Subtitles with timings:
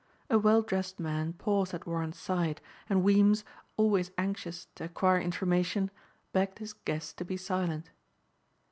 [0.31, 2.59] A well dressed man paused at Warren's side
[2.89, 3.45] and Weems,
[3.77, 5.91] always anxious to acquire information,
[6.33, 7.91] begged his guest to be silent.